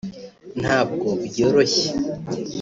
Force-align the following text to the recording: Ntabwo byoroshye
Ntabwo 0.61 1.07
byoroshye 1.27 1.87